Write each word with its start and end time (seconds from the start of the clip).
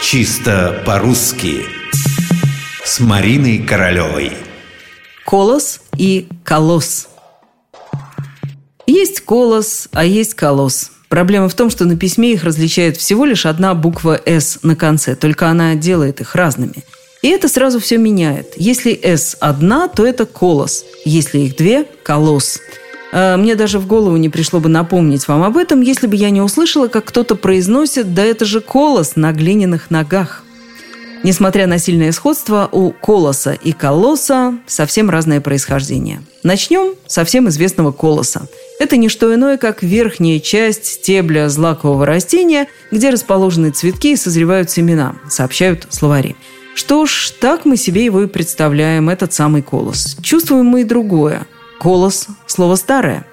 Чисто 0.00 0.80
по-русски 0.86 1.64
С 2.84 3.00
Мариной 3.00 3.58
Королевой 3.58 4.32
Колос 5.26 5.80
и 5.96 6.28
колосс 6.44 7.08
Есть 8.86 9.20
колос, 9.22 9.88
а 9.92 10.04
есть 10.04 10.34
колосс. 10.34 10.92
Проблема 11.08 11.48
в 11.48 11.54
том, 11.54 11.68
что 11.68 11.84
на 11.84 11.96
письме 11.96 12.32
их 12.32 12.44
различает 12.44 12.96
всего 12.96 13.24
лишь 13.24 13.44
одна 13.44 13.74
буква 13.74 14.20
«С» 14.24 14.60
на 14.62 14.76
конце, 14.76 15.16
только 15.16 15.48
она 15.48 15.74
делает 15.74 16.20
их 16.20 16.36
разными. 16.36 16.84
И 17.22 17.28
это 17.28 17.48
сразу 17.48 17.80
все 17.80 17.98
меняет. 17.98 18.54
Если 18.56 18.98
«С» 19.02 19.36
одна, 19.40 19.88
то 19.88 20.06
это 20.06 20.26
колос. 20.26 20.84
Если 21.04 21.40
их 21.40 21.56
две– 21.56 21.84
колосс. 22.04 22.60
А 22.60 22.87
мне 23.12 23.54
даже 23.54 23.78
в 23.78 23.86
голову 23.86 24.16
не 24.16 24.28
пришло 24.28 24.60
бы 24.60 24.68
напомнить 24.68 25.28
вам 25.28 25.42
об 25.42 25.56
этом, 25.56 25.80
если 25.80 26.06
бы 26.06 26.16
я 26.16 26.30
не 26.30 26.42
услышала, 26.42 26.88
как 26.88 27.06
кто-то 27.06 27.36
произносит 27.36 28.12
«да 28.14 28.24
это 28.24 28.44
же 28.44 28.60
колос 28.60 29.16
на 29.16 29.32
глиняных 29.32 29.90
ногах». 29.90 30.44
Несмотря 31.24 31.66
на 31.66 31.78
сильное 31.78 32.12
сходство, 32.12 32.68
у 32.70 32.90
колоса 32.90 33.52
и 33.52 33.72
колосса 33.72 34.58
совсем 34.66 35.10
разное 35.10 35.40
происхождение. 35.40 36.22
Начнем 36.44 36.94
со 37.06 37.24
всем 37.24 37.48
известного 37.48 37.90
колоса. 37.90 38.46
Это 38.78 38.96
не 38.96 39.08
что 39.08 39.34
иное, 39.34 39.56
как 39.56 39.82
верхняя 39.82 40.38
часть 40.38 40.86
стебля 40.86 41.48
злакового 41.48 42.06
растения, 42.06 42.68
где 42.92 43.10
расположены 43.10 43.70
цветки 43.70 44.12
и 44.12 44.16
созревают 44.16 44.70
семена, 44.70 45.16
сообщают 45.28 45.88
словари. 45.90 46.36
Что 46.76 47.06
ж, 47.06 47.32
так 47.40 47.64
мы 47.64 47.76
себе 47.76 48.04
его 48.04 48.22
и 48.22 48.28
представляем, 48.28 49.10
этот 49.10 49.32
самый 49.32 49.62
колос. 49.62 50.16
Чувствуем 50.22 50.66
мы 50.66 50.82
и 50.82 50.84
другое. 50.84 51.46
Колос– 51.80 52.26
слово 52.46 52.74
старое. 52.76 53.24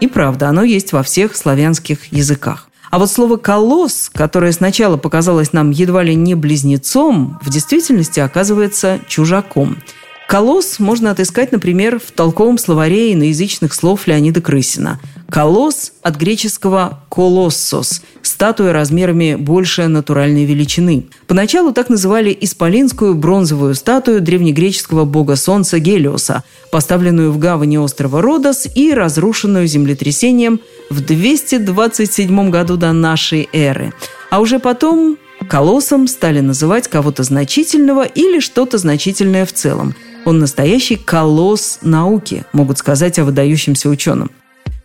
И 0.00 0.06
правда, 0.06 0.48
оно 0.48 0.62
есть 0.62 0.92
во 0.92 1.02
всех 1.02 1.36
славянских 1.36 2.12
языках. 2.12 2.68
А 2.90 2.98
вот 2.98 3.10
слово 3.10 3.36
«колосс», 3.36 4.10
которое 4.12 4.52
сначала 4.52 4.96
показалось 4.96 5.52
нам 5.52 5.70
едва 5.70 6.02
ли 6.02 6.14
не 6.14 6.34
близнецом, 6.34 7.38
в 7.42 7.50
действительности 7.50 8.20
оказывается 8.20 9.00
чужаком– 9.06 9.78
Колосс 10.30 10.78
можно 10.78 11.10
отыскать, 11.10 11.50
например, 11.50 11.98
в 11.98 12.12
толковом 12.12 12.56
словаре 12.56 13.12
иноязычных 13.14 13.74
слов 13.74 14.06
Леонида 14.06 14.40
Крысина. 14.40 15.00
Колосс 15.28 15.90
от 16.02 16.14
греческого 16.14 17.02
«колоссос»– 17.08 18.02
статуя 18.40 18.72
размерами 18.72 19.34
больше 19.34 19.86
натуральной 19.86 20.46
величины. 20.46 21.04
Поначалу 21.26 21.74
так 21.74 21.90
называли 21.90 22.34
исполинскую 22.40 23.14
бронзовую 23.14 23.74
статую 23.74 24.22
древнегреческого 24.22 25.04
бога 25.04 25.36
солнца 25.36 25.78
Гелиоса, 25.78 26.42
поставленную 26.72 27.32
в 27.32 27.38
гавани 27.38 27.76
острова 27.76 28.22
Родос 28.22 28.66
и 28.74 28.94
разрушенную 28.94 29.66
землетрясением 29.66 30.60
в 30.88 31.04
227 31.04 32.50
году 32.50 32.78
до 32.78 32.92
нашей 32.92 33.46
эры. 33.52 33.92
А 34.30 34.40
уже 34.40 34.58
потом 34.58 35.18
колоссом 35.46 36.08
стали 36.08 36.40
называть 36.40 36.88
кого-то 36.88 37.24
значительного 37.24 38.04
или 38.04 38.40
что-то 38.40 38.78
значительное 38.78 39.44
в 39.44 39.52
целом– 39.52 39.94
он 40.26 40.38
настоящий 40.38 40.96
колосс 40.96 41.78
науки, 41.82 42.44
могут 42.52 42.78
сказать 42.78 43.18
о 43.18 43.24
выдающемся 43.24 43.88
ученом. 43.88 44.30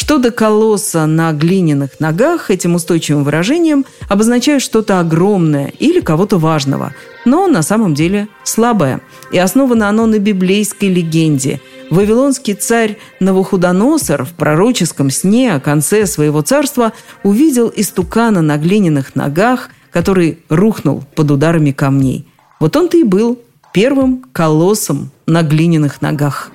Что 0.00 0.16
до 0.16 0.30
колосса 0.30 1.04
на 1.04 1.30
глиняных 1.32 2.00
ногах, 2.00 2.50
этим 2.50 2.74
устойчивым 2.74 3.22
выражением 3.22 3.84
обозначают 4.08 4.62
что-то 4.62 4.98
огромное 4.98 5.74
или 5.78 6.00
кого-то 6.00 6.38
важного, 6.38 6.94
но 7.26 7.46
на 7.48 7.60
самом 7.60 7.92
деле 7.92 8.26
слабое. 8.42 9.02
И 9.30 9.36
основано 9.36 9.90
оно 9.90 10.06
на 10.06 10.18
библейской 10.18 10.86
легенде. 10.86 11.60
Вавилонский 11.90 12.54
царь 12.54 12.96
Навуходоносор 13.20 14.24
в 14.24 14.32
пророческом 14.32 15.10
сне 15.10 15.52
о 15.52 15.60
конце 15.60 16.06
своего 16.06 16.40
царства 16.40 16.94
увидел 17.22 17.70
истукана 17.76 18.40
на 18.40 18.56
глиняных 18.56 19.14
ногах, 19.14 19.68
который 19.90 20.38
рухнул 20.48 21.04
под 21.14 21.30
ударами 21.30 21.72
камней. 21.72 22.26
Вот 22.58 22.74
он-то 22.74 22.96
и 22.96 23.04
был 23.04 23.38
первым 23.74 24.24
колоссом 24.32 25.10
на 25.26 25.42
глиняных 25.42 26.00
ногах. 26.00 26.52